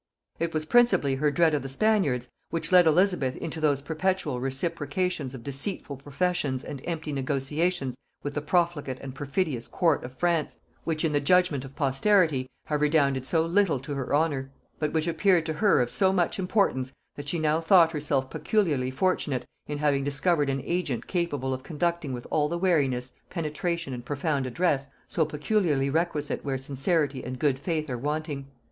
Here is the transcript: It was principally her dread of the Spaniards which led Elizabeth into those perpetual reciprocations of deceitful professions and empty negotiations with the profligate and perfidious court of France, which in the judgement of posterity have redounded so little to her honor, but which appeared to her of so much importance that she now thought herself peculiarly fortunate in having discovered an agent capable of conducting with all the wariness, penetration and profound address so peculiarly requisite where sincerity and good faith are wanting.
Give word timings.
It 0.39 0.51
was 0.51 0.65
principally 0.65 1.13
her 1.13 1.29
dread 1.29 1.53
of 1.53 1.61
the 1.61 1.69
Spaniards 1.69 2.27
which 2.49 2.71
led 2.71 2.87
Elizabeth 2.87 3.35
into 3.37 3.61
those 3.61 3.83
perpetual 3.83 4.39
reciprocations 4.39 5.35
of 5.35 5.43
deceitful 5.43 5.97
professions 5.97 6.63
and 6.63 6.81
empty 6.85 7.13
negotiations 7.13 7.95
with 8.23 8.33
the 8.33 8.41
profligate 8.41 8.97
and 8.99 9.13
perfidious 9.13 9.67
court 9.67 10.03
of 10.03 10.17
France, 10.17 10.57
which 10.85 11.05
in 11.05 11.11
the 11.11 11.19
judgement 11.21 11.63
of 11.65 11.75
posterity 11.75 12.49
have 12.65 12.81
redounded 12.81 13.27
so 13.27 13.45
little 13.45 13.79
to 13.81 13.93
her 13.93 14.11
honor, 14.11 14.49
but 14.79 14.91
which 14.91 15.05
appeared 15.05 15.45
to 15.45 15.53
her 15.53 15.79
of 15.81 15.91
so 15.91 16.11
much 16.11 16.39
importance 16.39 16.91
that 17.15 17.29
she 17.29 17.37
now 17.37 17.61
thought 17.61 17.91
herself 17.91 18.27
peculiarly 18.27 18.89
fortunate 18.89 19.45
in 19.67 19.77
having 19.77 20.03
discovered 20.03 20.49
an 20.49 20.63
agent 20.65 21.05
capable 21.05 21.53
of 21.53 21.61
conducting 21.61 22.11
with 22.11 22.25
all 22.31 22.49
the 22.49 22.57
wariness, 22.57 23.11
penetration 23.29 23.93
and 23.93 24.03
profound 24.03 24.47
address 24.47 24.87
so 25.07 25.23
peculiarly 25.25 25.91
requisite 25.91 26.43
where 26.43 26.57
sincerity 26.57 27.23
and 27.23 27.37
good 27.37 27.59
faith 27.59 27.87
are 27.87 27.99
wanting. 27.99 28.47